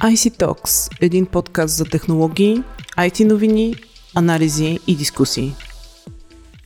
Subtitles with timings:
[0.00, 2.62] IC Talks– един подкаст за технологии,
[2.98, 3.74] IT новини,
[4.14, 5.52] анализи и дискусии.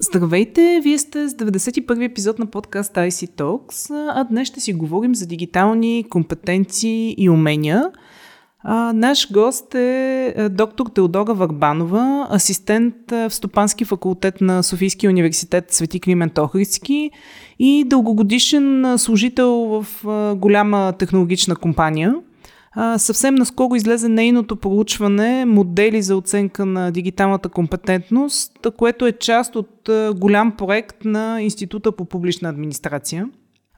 [0.00, 5.14] Здравейте, вие сте с 91 епизод на подкаст IC Talks, а днес ще си говорим
[5.14, 7.90] за дигитални компетенции и умения.
[8.60, 16.00] А, наш гост е доктор Теодора Варбанова, асистент в Стопански факултет на Софийския университет Свети
[16.00, 17.10] Климент Охридски
[17.58, 19.86] и дългогодишен служител в
[20.36, 22.14] голяма технологична компания–
[22.74, 29.56] а, съвсем наскоро излезе нейното проучване Модели за оценка на дигиталната компетентност, което е част
[29.56, 33.28] от голям проект на Института по публична администрация.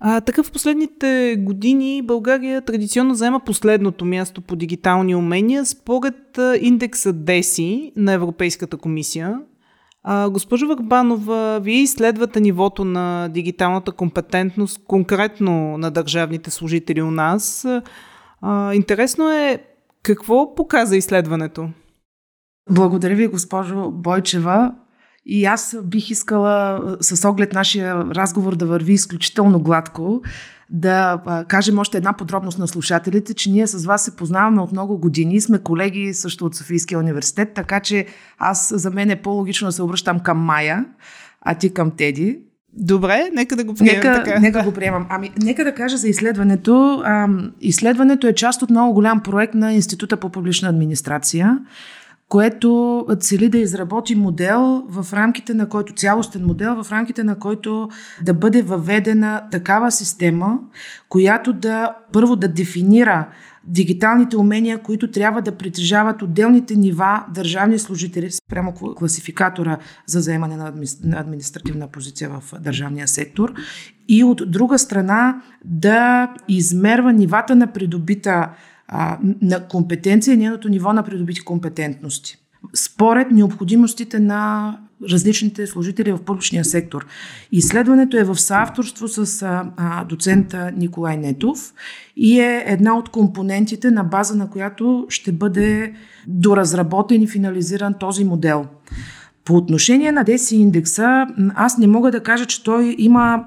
[0.01, 7.15] А, така в последните години България традиционно заема последното място по дигитални умения според индекса
[7.15, 9.39] DESI на Европейската комисия.
[10.03, 17.67] А, госпожо Върбанова, вие изследвате нивото на дигиталната компетентност конкретно на държавните служители у нас.
[18.43, 19.63] А, интересно е
[20.03, 21.71] какво показа изследването?
[22.71, 24.75] Благодаря ви, госпожо Бойчева.
[25.27, 30.23] И аз бих искала с оглед нашия разговор да върви изключително гладко,
[30.71, 34.99] да кажем още една подробност на слушателите, че ние с вас се познаваме от много
[34.99, 38.07] години, сме колеги също от Софийския университет, така че
[38.39, 40.85] аз за мен е по-логично да се обръщам към Майя,
[41.41, 42.41] а ти към Теди.
[42.77, 44.41] Добре, нека да го приемем нека, така.
[44.41, 45.07] Нека го приемам.
[45.09, 47.03] Ами, нека да кажа за изследването.
[47.05, 47.29] А,
[47.61, 51.59] изследването е част от много голям проект на Института по публична администрация,
[52.29, 57.89] което цели да изработи модел в рамките на който, цялостен модел, в рамките на който
[58.23, 60.59] да бъде въведена такава система,
[61.09, 63.29] която да първо да дефинира
[63.67, 70.73] дигиталните умения, които трябва да притежават отделните нива държавни служители спрямо класификатора за заемане на
[71.21, 73.55] административна позиция в държавния сектор.
[74.09, 78.51] И от друга страна да измерва нивата на придобита
[79.43, 82.37] на компетенция и нейното ниво на придобити компетентности.
[82.75, 84.79] Според необходимостите на
[85.11, 87.07] различните служители в публичния сектор.
[87.53, 89.43] Изследването е в съавторство с
[89.77, 91.75] а, доцента Николай Нетов
[92.17, 95.93] и е една от компонентите на база на която ще бъде
[96.27, 98.67] доразработен и финализиран този модел.
[99.45, 103.45] По отношение на DESI индекса, аз не мога да кажа, че той има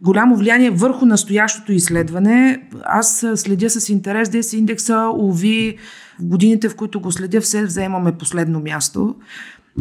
[0.00, 2.62] голямо влияние върху настоящото изследване.
[2.84, 5.76] Аз следя с интерес DESI индекса, уви
[6.20, 9.14] в годините, в които го следя, все вземаме последно място.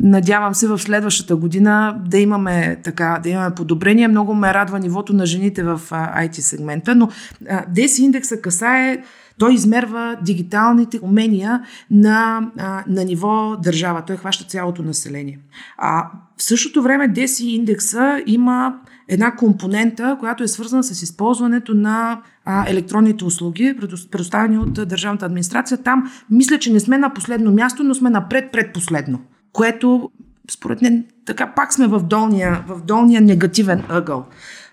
[0.04, 4.08] Надявам се в следващата година да имаме, така, да имаме подобрение.
[4.08, 7.10] Много ме радва нивото на жените в IT сегмента, но
[7.74, 9.04] DESI индекса касае
[9.40, 12.42] той измерва дигиталните умения на,
[12.88, 14.04] на ниво държава.
[14.08, 15.40] Той хваща цялото население.
[15.78, 18.76] А в същото време DESI индекса има
[19.08, 22.22] една компонента, която е свързана с използването на
[22.68, 23.78] електронните услуги,
[24.12, 25.78] предоставени от държавната администрация.
[25.78, 29.20] Там мисля, че не сме на последно място, но сме напред предпоследно,
[29.58, 30.12] което
[30.52, 34.26] според мен така пак сме в долния, в долния негативен ъгъл.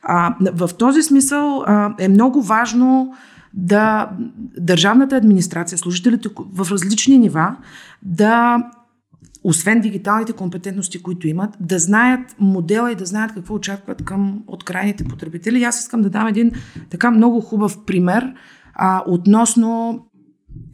[0.02, 3.14] А, в този смисъл а, е много важно
[3.54, 4.10] да
[4.58, 7.56] държавната администрация, служителите в различни нива,
[8.02, 8.58] да
[9.44, 14.64] освен дигиталните компетентности, които имат, да знаят модела и да знаят какво очакват към, от
[14.64, 15.64] крайните потребители.
[15.64, 16.52] аз искам да дам един
[16.90, 18.34] така много хубав пример
[18.74, 20.00] а, относно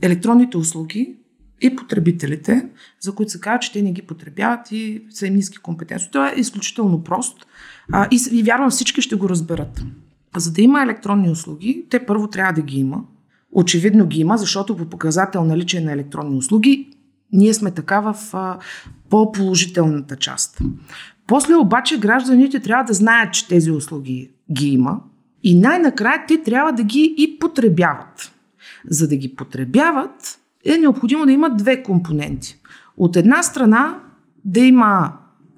[0.02, 1.19] електронните услуги
[1.60, 2.68] и потребителите,
[3.00, 6.12] за които се казва, че те не ги потребяват и са им ниски компетентности.
[6.12, 7.46] Това е изключително прост
[7.92, 9.84] а, и, и вярвам всички ще го разберат.
[10.36, 13.04] За да има електронни услуги, те първо трябва да ги има.
[13.52, 16.96] Очевидно ги има, защото по показател наличие на електронни услуги
[17.32, 18.58] ние сме така в а,
[19.10, 20.58] по-положителната част.
[21.26, 25.00] После обаче гражданите трябва да знаят, че тези услуги ги има
[25.42, 28.32] и най-накрая те трябва да ги и потребяват.
[28.88, 32.60] За да ги потребяват е необходимо да има две компоненти.
[32.96, 33.98] От една страна
[34.44, 35.12] да има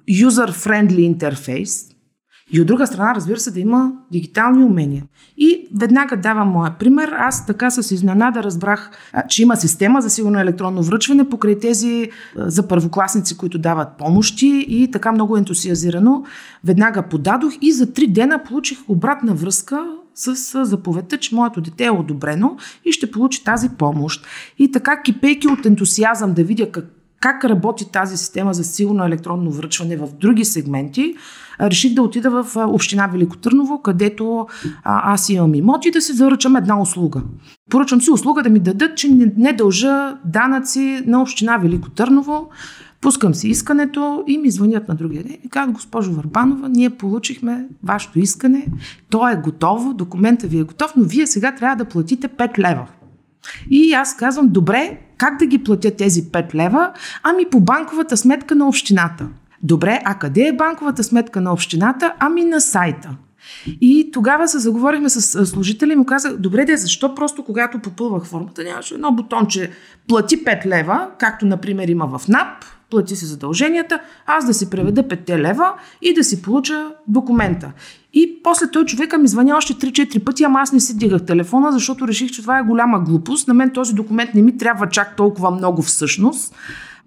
[0.09, 1.93] user-friendly интерфейс,
[2.51, 5.03] и от друга страна, разбира се, да има дигитални умения.
[5.37, 7.11] И веднага давам моя пример.
[7.17, 8.91] Аз така с изненада разбрах,
[9.29, 14.91] че има система за сигурно електронно връчване покрай тези за първокласници, които дават помощи и
[14.91, 16.23] така много ентусиазирано.
[16.63, 21.91] Веднага подадох и за три дена получих обратна връзка с заповедта, че моето дете е
[21.91, 24.25] одобрено и ще получи тази помощ.
[24.59, 26.85] И така, кипейки от ентусиазъм да видя как,
[27.19, 31.15] как работи тази система за сигурно електронно връчване в други сегменти,
[31.61, 34.47] реших да отида в община Велико Търново, където
[34.83, 37.21] аз имам имот да си заръчам една услуга.
[37.69, 42.49] Поръчам си услуга да ми дадат, че не дължа данъци на община Велико Търново.
[43.03, 47.65] Пускам си искането и ми звънят на другия ден и казват, госпожо Върбанова, ние получихме
[47.83, 48.67] вашето искане,
[49.09, 52.87] то е готово, документът ви е готов, но вие сега трябва да платите 5 лева.
[53.69, 56.91] И аз казвам, добре, как да ги платя тези 5 лева?
[57.23, 59.27] Ами по банковата сметка на общината.
[59.63, 62.13] Добре, а къде е банковата сметка на общината?
[62.19, 63.15] Ами на сайта.
[63.81, 68.25] И тогава се заговорихме с служители и му казах, добре де, защо просто когато попълвах
[68.25, 69.71] формата нямаше едно бутонче
[70.07, 75.03] плати 5 лева, както например има в НАП, плати си задълженията, аз да си преведа
[75.03, 77.71] 5 лева и да си получа документа.
[78.13, 81.71] И после той човека ми звъня още 3-4 пъти, ама аз не си дигах телефона,
[81.71, 83.47] защото реших, че това е голяма глупост.
[83.47, 86.55] На мен този документ не ми трябва чак толкова много всъщност.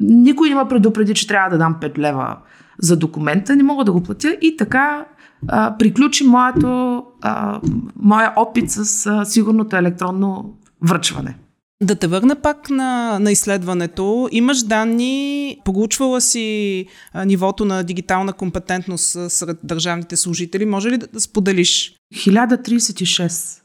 [0.00, 2.37] Никой не ме предупреди, че трябва да дам 5 лева
[2.79, 5.05] за документа, не мога да го платя и така
[5.49, 7.61] а, приключи моето, а,
[7.97, 11.37] моя опит с а, сигурното електронно връчване.
[11.82, 14.28] Да те върна пак на, на изследването.
[14.32, 20.64] Имаш данни, получвала си а, нивото на дигитална компетентност сред държавните служители.
[20.64, 21.96] Може ли да, да споделиш?
[22.14, 23.61] 1036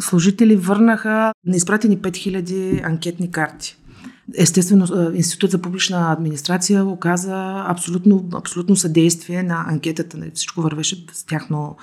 [0.00, 3.76] служители върнаха на изпратени 5000 анкетни карти.
[4.34, 10.18] Естествено, Институт за публична администрация оказа абсолютно, абсолютно съдействие на анкетата.
[10.34, 11.76] Всичко вървеше с тяхно,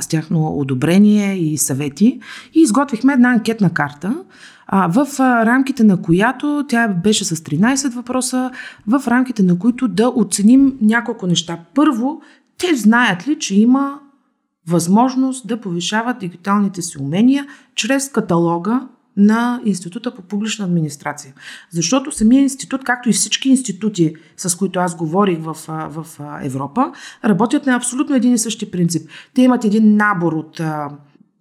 [0.00, 2.20] с тяхно одобрение и съвети.
[2.54, 4.24] И изготвихме една анкетна карта,
[4.72, 8.50] в рамките на която тя беше с 13 въпроса,
[8.86, 11.58] в рамките на които да оценим няколко неща.
[11.74, 12.20] Първо,
[12.58, 13.98] те знаят ли, че има
[14.68, 21.34] възможност да повишават дигиталните си умения чрез каталога на Института по публична администрация.
[21.70, 26.06] Защото самия институт, както и всички институти, с които аз говорих в, в
[26.42, 26.92] Европа,
[27.24, 29.10] работят на абсолютно един и същи принцип.
[29.34, 30.88] Те имат един набор от а,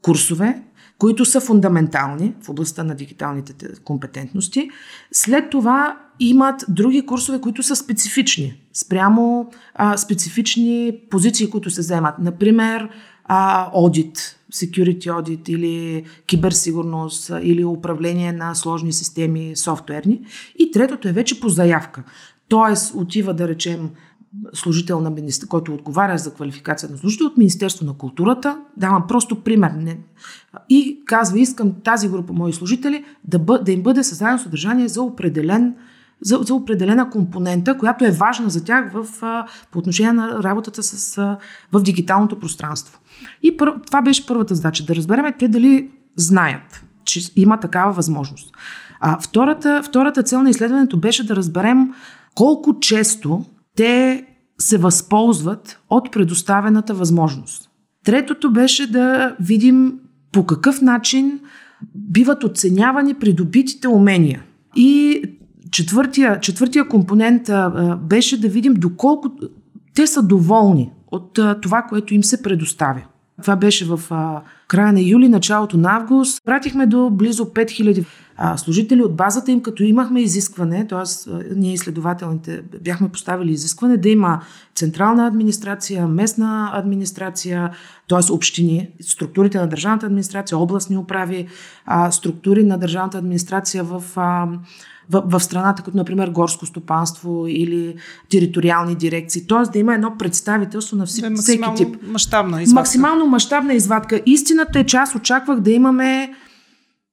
[0.01, 0.61] курсове,
[0.97, 3.53] които са фундаментални в областта на дигиталните
[3.83, 4.69] компетентности.
[5.11, 12.19] След това имат други курсове, които са специфични, спрямо а, специфични позиции, които се вземат.
[12.19, 12.89] Например,
[13.25, 20.21] а, аудит, security audit или киберсигурност или управление на сложни системи софтуерни.
[20.59, 22.03] И третото е вече по заявка.
[22.47, 23.89] Тоест отива да речем
[24.53, 28.57] служител на министр, който отговаря за квалификация на служител от Министерство на културата.
[28.77, 29.71] Давам просто пример.
[29.77, 29.99] Не.
[30.69, 35.01] И казва, искам тази група мои служители да, бъ, да им бъде създадено съдържание за
[35.01, 35.75] определен
[36.21, 39.07] за, за определена компонента, която е важна за тях в,
[39.71, 41.15] по отношение на работата с,
[41.71, 42.99] в дигиталното пространство.
[43.43, 48.55] И пър, това беше първата задача, да разберем те дали знаят, че има такава възможност.
[48.99, 51.93] А втората, втората цел на изследването беше да разберем
[52.35, 53.45] колко често
[53.75, 54.25] те
[54.59, 57.69] се възползват от предоставената възможност.
[58.05, 59.93] Третото беше да видим
[60.31, 61.39] по какъв начин
[61.95, 64.43] биват оценявани придобитите умения.
[64.75, 65.21] И
[65.71, 67.49] четвъртия, четвъртия компонент
[68.01, 69.31] беше да видим доколко
[69.95, 73.01] те са доволни от това, което им се предоставя.
[73.41, 73.99] Това беше в
[74.67, 76.41] края на юли, началото на август.
[76.45, 78.05] Пратихме до близо 5000
[78.37, 81.29] а, служители от базата им, като имахме изискване, т.е.
[81.55, 84.41] ние изследователните бяхме поставили изискване да има
[84.75, 87.71] централна администрация, местна администрация,
[88.09, 88.31] т.е.
[88.31, 91.47] общини, структурите на държавната администрация, областни управи,
[91.85, 94.47] а, структури на държавната администрация в а,
[95.09, 97.95] в, в страната, като например горско стопанство или
[98.29, 99.47] териториални дирекции.
[99.47, 99.71] Т.е.
[99.71, 101.97] да има едно представителство на всеки, да, всеки тип.
[102.07, 102.79] Мащабна извадка.
[102.79, 104.21] Максимално мащабна извадка.
[104.25, 106.33] Истината е, че аз очаквах да имаме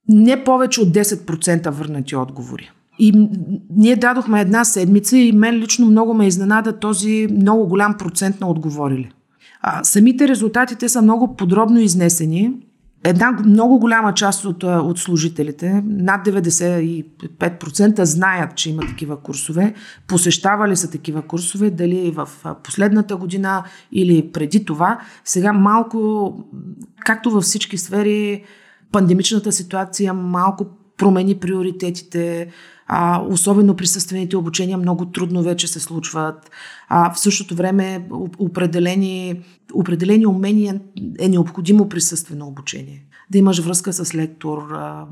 [0.09, 2.71] не повече от 10% върнати отговори.
[2.99, 3.29] И
[3.77, 8.51] ние дадохме една седмица и мен лично много ме изненада този много голям процент на
[8.51, 9.11] отговорили.
[9.63, 12.53] А, самите резултатите са много подробно изнесени.
[13.05, 19.75] Една много голяма част от, от служителите, над 95% знаят, че има такива курсове,
[20.07, 22.29] посещавали са такива курсове, дали в
[22.65, 25.01] последната година или преди това.
[25.25, 26.33] Сега малко,
[27.07, 28.45] както във всички сфери,
[28.93, 30.67] пандемичната ситуация малко
[30.97, 32.49] промени приоритетите,
[32.87, 36.51] а, особено присъствените обучения много трудно вече се случват.
[36.89, 39.43] А, в същото време определени,
[39.75, 40.81] определени умения
[41.19, 43.05] е необходимо присъствено обучение.
[43.31, 45.07] Да имаш връзка с лектор, а,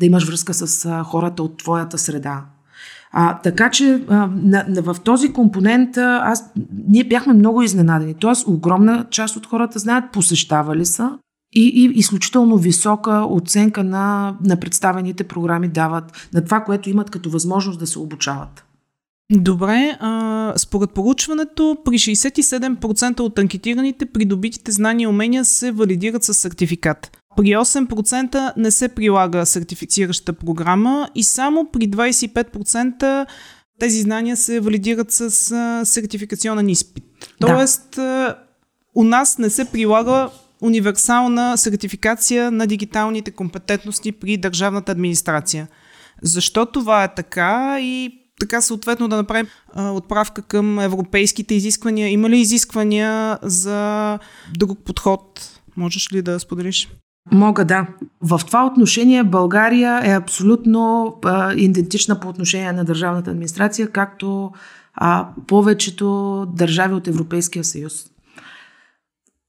[0.00, 2.44] да имаш връзка с а, хората от твоята среда.
[3.12, 6.52] А, така че а, на, на, в този компонент а, аз,
[6.88, 8.14] ние бяхме много изненадени.
[8.14, 11.18] Тоест, огромна част от хората знаят, посещавали са,
[11.52, 17.30] и, и изключително висока оценка на, на представените програми дават, на това, което имат като
[17.30, 18.64] възможност да се обучават.
[19.32, 26.34] Добре, а, според поручването, при 67% от анкетираните придобитите знания и умения се валидират с
[26.34, 27.18] сертификат.
[27.36, 33.26] При 8% не се прилага сертифицираща програма и само при 25%
[33.78, 37.04] тези знания се валидират с а, сертификационен изпит.
[37.40, 38.36] Тоест, да.
[38.94, 45.68] у нас не се прилага универсална сертификация на дигиталните компетентности при държавната администрация.
[46.22, 52.08] Защо това е така и така съответно да направим а, отправка към европейските изисквания?
[52.08, 54.18] Има ли изисквания за
[54.58, 55.50] друг подход?
[55.76, 56.88] Можеш ли да споделиш?
[57.32, 57.86] Мога да.
[58.20, 64.52] В това отношение България е абсолютно а, идентична по отношение на държавната администрация, както
[64.94, 68.06] а, повечето държави от Европейския съюз.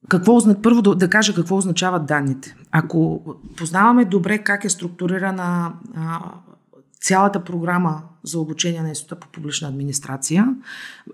[0.09, 2.55] Какво, първо да, да кажа какво означават данните.
[2.71, 3.21] Ако
[3.57, 6.19] познаваме добре как е структурирана а,
[7.01, 10.47] цялата програма за обучение на Института по публична администрация,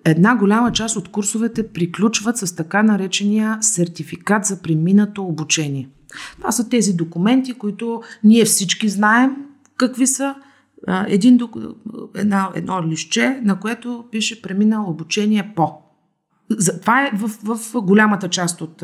[0.06, 5.90] една голяма част от курсовете приключват с така наречения сертификат за преминато обучение.
[6.38, 9.36] Това са тези документи, които ние всички знаем
[9.78, 10.36] какви са.
[11.08, 11.40] Един,
[12.16, 15.85] една, едно лище, на което пише преминал обучение по.
[16.82, 18.84] Това е в, в голямата част от,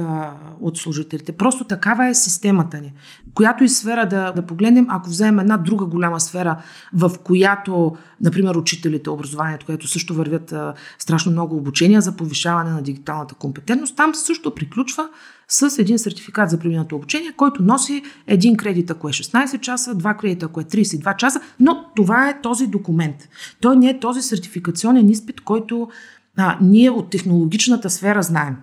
[0.62, 1.32] от служителите.
[1.32, 2.94] Просто такава е системата ни.
[3.34, 6.58] Която и сфера да, да погледнем, ако вземем една друга голяма сфера,
[6.94, 12.82] в която, например, учителите, образованието, което също вървят а, страшно много обучения за повишаване на
[12.82, 15.10] дигиталната компетентност, там също приключва
[15.48, 20.14] с един сертификат за преминато обучение, който носи един кредит, ако е 16 часа, два
[20.14, 23.30] кредита, ако е 32 часа, но това е този документ.
[23.60, 25.90] Той не е този сертификационен изпит, който
[26.38, 28.58] а, ние от технологичната сфера знаем.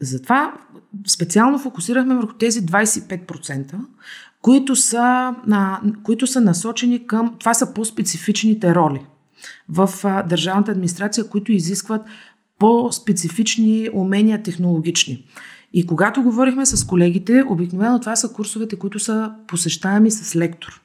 [0.00, 0.54] Затова
[1.06, 3.74] специално фокусирахме върху тези 25%,
[4.42, 7.34] които са, а, които са насочени към.
[7.38, 9.06] Това са по-специфичните роли
[9.68, 12.02] в а, държавната администрация, които изискват
[12.58, 15.24] по-специфични умения технологични.
[15.72, 20.82] И когато говорихме с колегите, обикновено това са курсовете, които са посещаеми с лектор.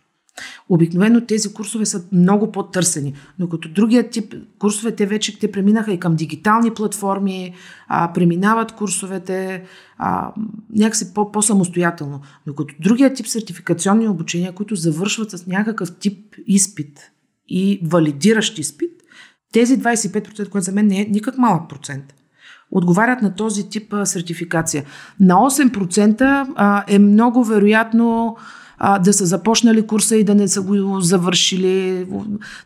[0.69, 5.93] Обикновено тези курсове са много по-търсени, но като другия тип курсове, те вече те преминаха
[5.93, 7.53] и към дигитални платформи,
[7.88, 9.63] а, преминават курсовете
[9.98, 10.33] а,
[10.75, 12.21] някакси по- по-самостоятелно.
[12.48, 17.12] Но като другия тип сертификационни обучения, които завършват с някакъв тип изпит
[17.48, 18.91] и валидиращ изпит,
[19.53, 22.13] тези 25%, което за мен не е никак малък процент,
[22.71, 24.86] отговарят на този тип сертификация.
[25.19, 28.38] На 8% а, е много вероятно
[28.83, 32.07] а, да са започнали курса и да не са го завършили.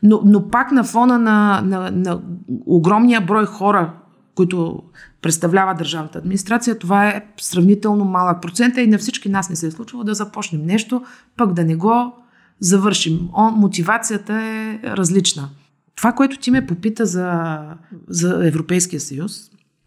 [0.03, 2.21] Но, но пак на фона на, на, на
[2.65, 3.93] огромния брой хора,
[4.35, 4.83] които
[5.21, 9.71] представлява държавната администрация, това е сравнително малък процент и на всички нас не се е
[9.71, 11.03] случвало да започнем нещо,
[11.37, 12.13] пък да не го
[12.59, 13.29] завършим.
[13.33, 15.49] О, мотивацията е различна.
[15.95, 17.59] Това, което ти ме попита за,
[18.07, 19.31] за Европейския съюз,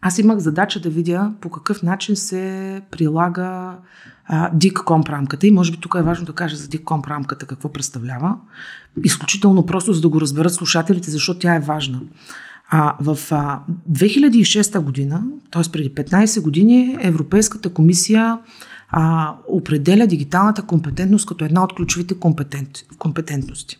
[0.01, 3.77] аз имах задача да видя по какъв начин се прилага
[4.29, 8.35] DICCOMP рамката и може би тук е важно да кажа за DICCOMP рамката какво представлява.
[9.03, 12.01] Изключително просто, за да го разберат слушателите, защото тя е важна.
[12.69, 13.59] А, в а,
[13.91, 15.71] 2006 година, т.е.
[15.71, 18.39] преди 15 години, Европейската комисия
[18.89, 23.77] а, определя дигиталната компетентност като една от ключовите компетент, компетентности.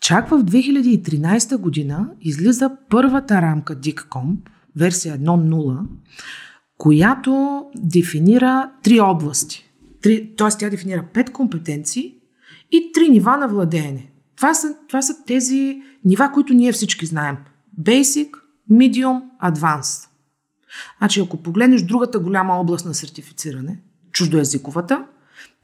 [0.00, 4.36] Чак в 2013 година излиза първата рамка DICCOMP,
[4.76, 5.78] версия 1.0,
[6.82, 9.70] която дефинира три области.
[10.00, 10.48] Три, т.е.
[10.58, 12.14] тя дефинира пет компетенции
[12.72, 14.10] и три нива на владеене.
[14.36, 17.36] Това са, това са тези нива, които ние всички знаем.
[17.80, 18.30] Basic,
[18.70, 20.08] Medium, Advanced.
[20.98, 23.80] Значи, ако погледнеш другата голяма област на сертифициране,
[24.12, 25.04] чуждоязиковата,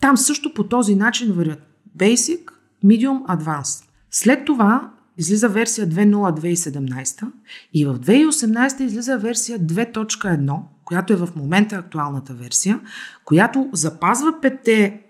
[0.01, 1.63] там също по този начин вървят
[1.97, 2.41] Basic,
[2.85, 3.85] Medium, Advanced.
[4.11, 7.27] След това излиза версия 2.0.2017
[7.75, 12.81] и в 2018 излиза версия 2.1, която е в момента актуалната версия,
[13.25, 15.01] която запазва петте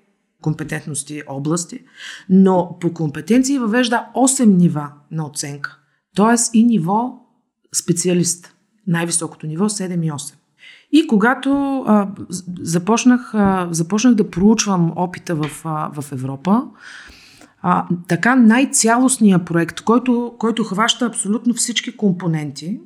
[0.42, 1.80] компетентности области,
[2.28, 5.78] но по компетенции въвежда 8 нива на оценка.
[6.14, 7.26] Тоест и ниво
[7.74, 8.54] специалист.
[8.86, 10.34] Най-високото ниво 7 и 8.
[10.92, 12.08] И когато а,
[12.60, 16.62] започнах, а, започнах да проучвам опита в, а, в Европа,
[17.62, 22.80] а, така най-цялостният проект, който, който хваща абсолютно всички компоненти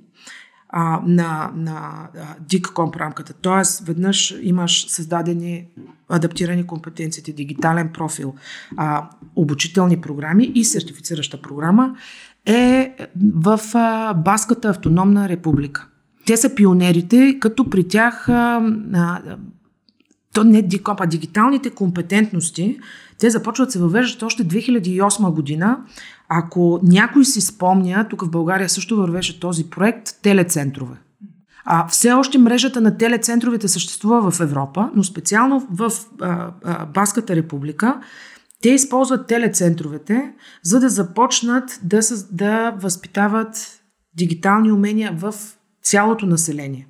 [0.72, 2.08] а, на, на
[2.48, 3.84] DICCOMP рамката, т.е.
[3.84, 5.66] веднъж имаш създадени
[6.08, 8.34] адаптирани компетенциите, дигитален профил,
[8.76, 11.96] а, обучителни програми и сертифицираща програма,
[12.46, 12.96] е
[13.34, 15.88] в а, Баската автономна република.
[16.26, 19.20] Те са пионерите, като при тях а, а,
[20.34, 22.78] то не дикоп, а дигиталните компетентности,
[23.18, 25.78] те започват се въвеждат още 2008 година.
[26.34, 30.96] Ако някой си спомня, тук в България също вървеше този проект, телецентрове.
[31.64, 37.36] А, все още мрежата на телецентровете съществува в Европа, но специално в а, а, Баската
[37.36, 38.00] република
[38.62, 43.80] те използват телецентровете, за да започнат да, да възпитават
[44.16, 45.34] дигитални умения в
[45.82, 46.86] цялото население.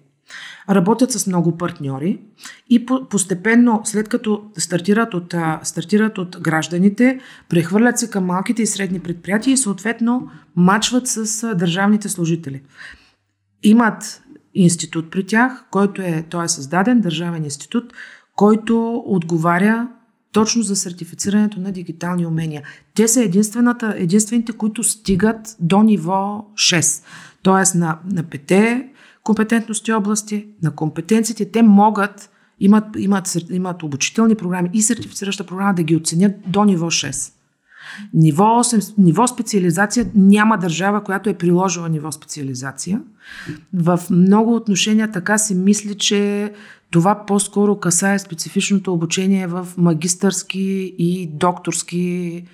[0.70, 2.20] Работят с много партньори
[2.70, 9.00] и постепенно, след като стартират от, стартират от гражданите, прехвърлят се към малките и средни
[9.00, 12.62] предприятия и съответно мачват с държавните служители.
[13.62, 14.22] Имат
[14.54, 17.92] институт при тях, който е, той е създаден, държавен институт,
[18.36, 19.88] който отговаря
[20.32, 22.62] точно за сертифицирането на дигитални умения.
[22.94, 23.22] Те са
[23.96, 27.04] единствените, които стигат до ниво 6.
[27.42, 28.91] Тоест на, на пете
[29.22, 35.82] компетентности области, на компетенциите, те могат, имат, имат, имат обучителни програми и сертифицираща програма да
[35.82, 37.32] ги оценят до ниво 6.
[38.14, 43.00] Ниво 8, ниво специализация няма държава, която е приложила ниво специализация.
[43.74, 46.52] В много отношения така се мисли, че
[46.90, 52.44] това по-скоро касае специфичното обучение в магистърски и докторски,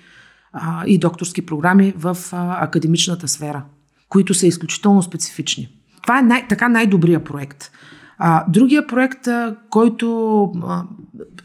[0.53, 3.63] а, и докторски програми в а, академичната сфера,
[4.09, 5.78] които са изключително специфични.
[6.09, 7.71] Това е най- така най-добрият проект.
[8.17, 10.83] А, другия проект, а, който а,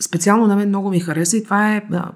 [0.01, 2.13] специално на мен много ми хареса и това е а,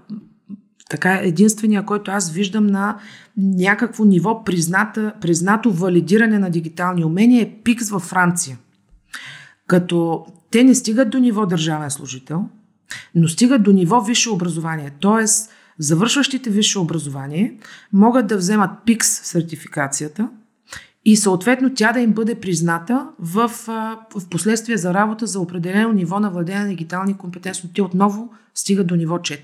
[0.91, 2.99] така единствения, който аз виждам на
[3.37, 8.59] някакво ниво призната, признато валидиране на дигитални умения е ПИКС във Франция.
[9.67, 12.45] Като те не стигат до ниво държавен служител,
[13.15, 14.91] но стигат до ниво висше образование.
[15.01, 17.59] Тоест, завършващите висше образование
[17.93, 20.29] могат да вземат ПИКС сертификацията
[21.09, 23.49] и съответно тя да им бъде призната в,
[24.15, 27.75] в последствие за работа за определено ниво на владение на дигитални компетентности.
[27.75, 29.39] Те отново стигат до ниво 4.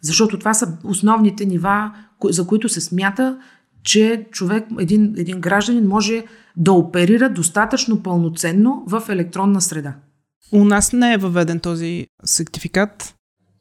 [0.00, 3.38] Защото това са основните нива, за които се смята,
[3.82, 6.24] че човек, един, един гражданин може
[6.56, 9.94] да оперира достатъчно пълноценно в електронна среда.
[10.52, 13.14] У нас не е въведен този сертификат.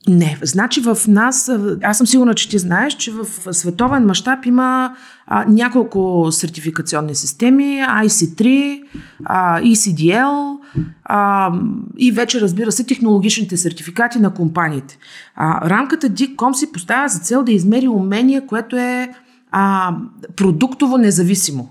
[0.08, 1.52] Не, значи в нас,
[1.84, 4.96] аз съм сигурна, че ти знаеш, че в световен мащаб има
[5.28, 8.82] а, няколко сертификационни системи, IC3,
[9.26, 10.58] а, ECDL
[11.04, 11.52] а,
[11.98, 14.98] и вече разбира се технологичните сертификати на компаниите.
[15.36, 19.14] А, рамката DICOM си поставя за цел да измери умение, което е
[19.52, 19.96] а,
[20.36, 21.70] продуктово независимо.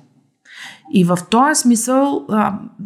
[0.95, 2.27] И в този смисъл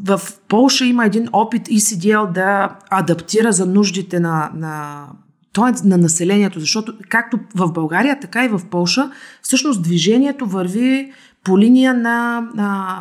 [0.05, 5.07] в Полша има един опит ECDL да адаптира за нуждите на, на
[5.53, 5.89] т.е.
[5.89, 9.11] на населението, защото както в България, така и в Полша,
[9.43, 11.13] всъщност движението върви
[11.45, 12.99] по линия на, на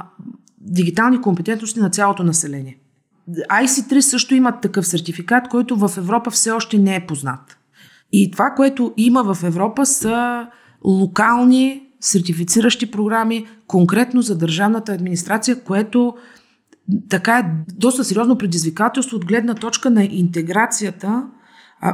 [0.58, 2.78] дигитални компетентности на цялото население.
[3.30, 7.58] IC3 също имат такъв сертификат, който в Европа все още не е познат.
[8.12, 10.48] И това, което има в Европа са
[10.86, 16.16] локални сертифициращи програми, конкретно за държавната администрация, което
[17.10, 21.28] така е доста сериозно предизвикателство от гледна точка на интеграцията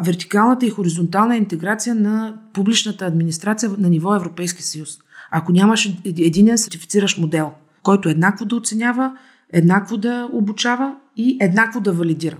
[0.04, 4.90] вертикалната и хоризонтална интеграция на публичната администрация на ниво Европейски съюз.
[5.32, 7.52] Ако нямаш един сертифициращ модел,
[7.84, 9.18] който еднакво да оценява,
[9.54, 12.38] еднакво да обучава и еднакво да валидира.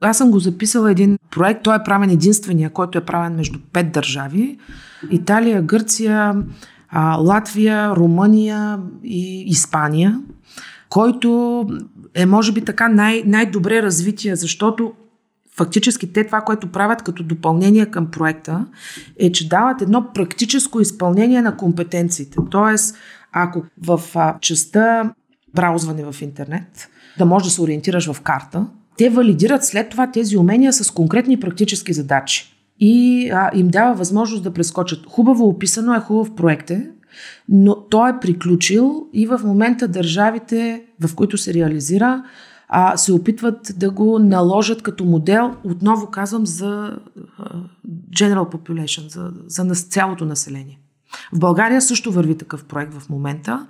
[0.00, 3.92] Аз съм го записала един проект, той е правен единствения, който е правен между пет
[3.92, 4.58] държави.
[5.10, 6.34] Италия, Гърция,
[7.18, 10.20] Латвия, Румъния и Испания,
[10.88, 11.66] който
[12.14, 14.92] е може би така най- най-добре развитие, защото
[15.56, 18.66] фактически те това, което правят като допълнение към проекта,
[19.18, 22.36] е, че дават едно практическо изпълнение на компетенциите.
[22.50, 22.96] Тоест,
[23.32, 24.00] ако в
[24.40, 25.12] частта
[25.54, 30.36] браузване в интернет, да можеш да се ориентираш в карта, те валидират след това тези
[30.36, 32.56] умения с конкретни практически задачи.
[32.80, 35.06] И а, им дава възможност да прескочат.
[35.06, 36.90] Хубаво описано е, хубав проект е,
[37.48, 42.24] но той е приключил и в момента държавите, в които се реализира,
[42.72, 46.96] а, се опитват да го наложат като модел, отново казвам, за
[48.16, 49.12] general population,
[49.46, 50.78] за, за цялото население.
[51.32, 53.66] В България също върви такъв проект в момента.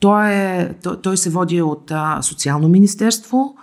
[0.00, 3.56] Той, е, той, той се води от а, Социално министерство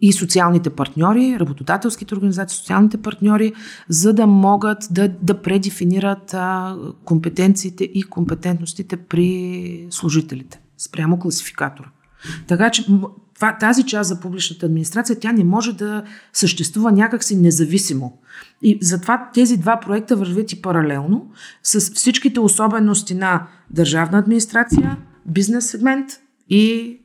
[0.00, 3.52] и социалните партньори, работодателските организации, социалните партньори,
[3.88, 11.88] за да могат да, да предефинират а, компетенциите и компетентностите при служителите спрямо класификатора.
[12.46, 12.86] Така че
[13.34, 18.18] това, тази част за публичната администрация, тя не може да съществува някакси независимо.
[18.62, 21.30] И затова тези два проекта вървят и паралелно
[21.62, 26.10] с всичките особености на държавна администрация, бизнес сегмент
[26.48, 26.96] и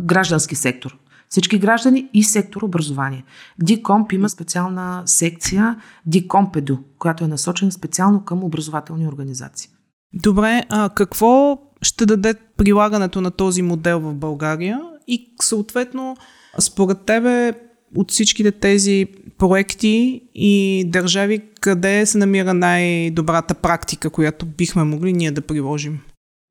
[0.00, 0.98] граждански сектор.
[1.28, 3.24] Всички граждани и сектор образование.
[3.62, 9.70] Дикомп има специална секция Дикомпеду, която е насочена специално към образователни организации.
[10.14, 16.16] Добре, а какво ще даде прилагането на този модел в България и съответно
[16.58, 17.52] според тебе
[17.96, 19.06] от всичките тези
[19.38, 26.00] проекти и държави, къде се намира най-добрата практика, която бихме могли ние да приложим?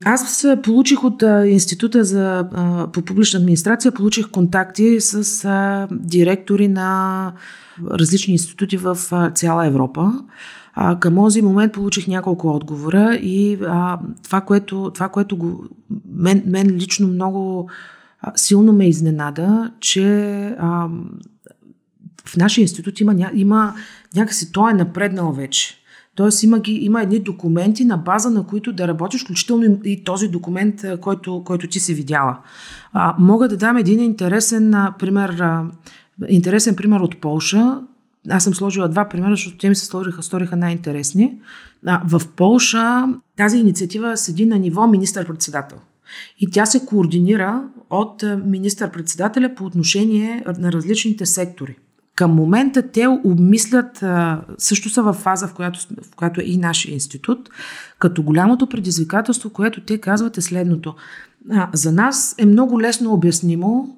[0.06, 2.50] Аз получих от Института за,
[2.94, 7.34] по публична администрация, получих контакти с директори на
[7.92, 8.98] различни институти в
[9.36, 10.14] цяла Европа.
[11.00, 13.58] Към този момент получих няколко отговора и
[14.24, 15.64] това, което, това, което го,
[16.16, 17.70] мен, мен лично много
[18.36, 20.06] силно ме изненада, че
[20.60, 20.88] а,
[22.26, 23.74] в нашия институт има, има
[24.16, 25.76] някакси, той е напреднал вече.
[26.16, 30.28] Тоест има, ги, има едни документи, на база на които да работиш, включително и този
[30.28, 32.38] документ, който, който ти си видяла.
[32.94, 35.66] А, мога да дам един интересен а, пример, а,
[36.28, 37.82] интересен пример от Полша.
[38.30, 41.38] Аз съм сложила два примера, защото те ми се сториха, сториха най-интересни.
[41.86, 45.78] А, в Полша тази инициатива седи на ниво министър-председател.
[46.40, 51.78] И тя се координира от министър-председателя по отношение на различните сектори.
[52.16, 54.04] Към момента те обмислят,
[54.58, 57.50] също са в фаза, в която, в която е и нашия институт,
[58.00, 60.96] като голямото предизвикателство, което те казват е следното.
[61.74, 63.98] За нас е много лесно обяснимо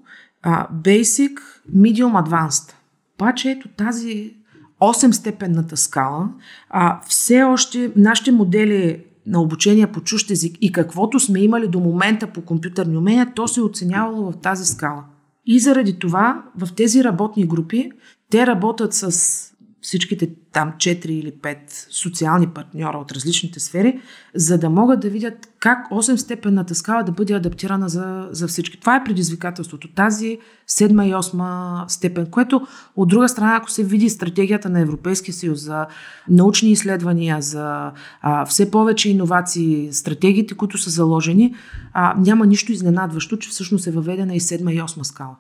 [0.73, 1.39] Basic,
[1.75, 2.73] Medium, Advanced.
[3.15, 4.33] Обаче ето тази
[4.81, 6.29] 8-степенната скала,
[6.69, 11.79] а, все още нашите модели на обучение по чужд език и каквото сме имали до
[11.79, 15.03] момента по компютърни умения, то се е оценявало в тази скала.
[15.45, 17.91] И заради това в тези работни групи
[18.29, 19.50] те работят с
[19.81, 21.57] всичките там 4 или 5
[21.89, 23.99] социални партньора от различните сфери,
[24.35, 28.79] за да могат да видят как 8-степенната скала да бъде адаптирана за, за всички.
[28.79, 29.93] Това е предизвикателството.
[29.93, 30.37] Тази
[30.69, 35.59] 7 и 8 степен, което от друга страна, ако се види стратегията на Европейския съюз
[35.59, 35.85] за
[36.29, 37.91] научни изследвания, за
[38.21, 41.55] а, все повече иновации, стратегиите, които са заложени,
[41.93, 45.35] а, няма нищо изненадващо, че всъщност е въведена и 7 и 8 скала.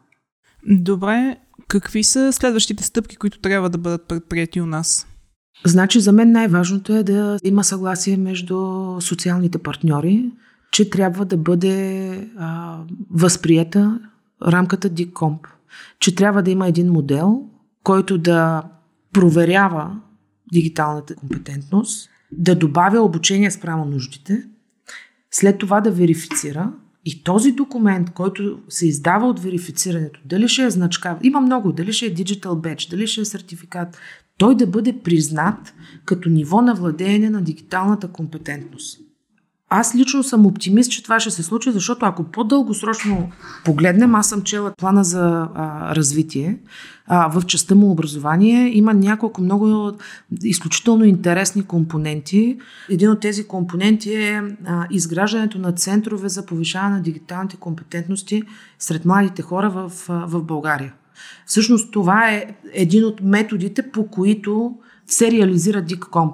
[0.67, 1.37] Добре,
[1.71, 5.07] какви са следващите стъпки, които трябва да бъдат предприяти у нас?
[5.65, 8.57] Значи за мен най-важното е да има съгласие между
[9.01, 10.31] социалните партньори,
[10.71, 12.07] че трябва да бъде
[12.37, 12.79] а,
[13.11, 13.99] възприета
[14.47, 15.47] рамката DICOMP,
[15.99, 17.41] че трябва да има един модел,
[17.83, 18.63] който да
[19.13, 19.99] проверява
[20.53, 24.43] дигиталната компетентност, да добавя обучение спрямо нуждите,
[25.31, 26.71] след това да верифицира
[27.05, 31.93] и този документ, който се издава от верифицирането, дали ще е значка, има много, дали
[31.93, 33.97] ще е Digital Badge, дали ще е сертификат,
[34.37, 35.73] той да бъде признат
[36.05, 39.10] като ниво на владеене на дигиталната компетентност.
[39.73, 43.31] Аз лично съм оптимист, че това ще се случи, защото ако по-дългосрочно
[43.65, 46.57] погледнем, аз съм чела плана за а, развитие
[47.07, 48.77] а, в частта му образование.
[48.77, 49.91] Има няколко много
[50.43, 52.57] изключително интересни компоненти.
[52.89, 58.43] Един от тези компоненти е а, изграждането на центрове за повишаване на дигиталните компетентности
[58.79, 60.93] сред младите хора в, в България.
[61.45, 64.75] Всъщност това е един от методите, по които
[65.07, 66.33] се реализира DICCOMP.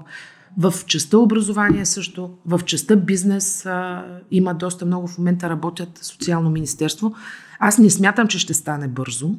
[0.57, 6.49] В частта образование също, в частта бизнес а, има доста много в момента работят социално
[6.49, 7.15] министерство.
[7.59, 9.35] Аз не смятам, че ще стане бързо,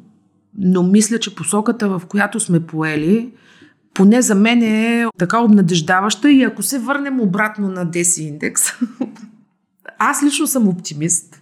[0.57, 3.31] но мисля, че посоката, в която сме поели,
[3.93, 8.63] поне за мен е така обнадеждаваща и ако се върнем обратно на Деси индекс,
[9.99, 11.38] аз лично съм оптимист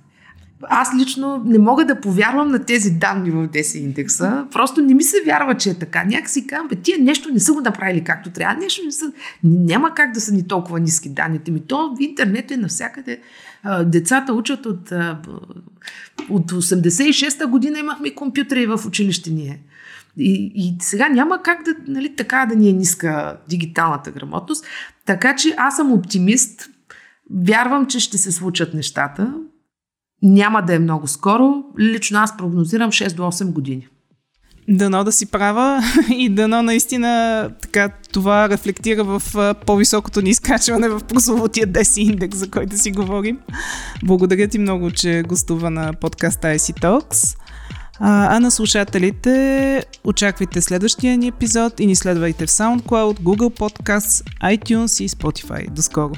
[0.63, 4.45] аз лично не мога да повярвам на тези данни в 10 индекса.
[4.51, 6.03] Просто не ми се вярва, че е така.
[6.03, 8.61] Някакси казвам, бе, тия нещо не са го направили както трябва.
[8.61, 9.11] Нещо не са...
[9.43, 11.59] Няма как да са ни толкова ниски данните ми.
[11.59, 13.19] То в интернет е навсякъде.
[13.85, 14.91] Децата учат от,
[16.29, 19.59] от 86-та година имахме компютри в училище ние.
[20.17, 24.65] И, и сега няма как да, нали, така да ни е ниска дигиталната грамотност.
[25.05, 26.69] Така че аз съм оптимист.
[27.31, 29.33] Вярвам, че ще се случат нещата.
[30.23, 31.63] Няма да е много скоро.
[31.79, 33.87] Лично аз прогнозирам 6 до 8 години.
[34.69, 35.81] Дано да си права
[36.17, 39.21] и дано наистина така, това рефлектира в
[39.65, 43.39] по-високото ни изкачване в прословутия 10 индекс, за който си говорим.
[44.03, 47.37] Благодаря ти много, че гостува на подкаста IC Talks.
[47.99, 54.25] А, а на слушателите очаквайте следващия ни епизод и ни следвайте в SoundCloud, Google Podcasts,
[54.43, 55.69] iTunes и Spotify.
[55.69, 56.13] До скоро!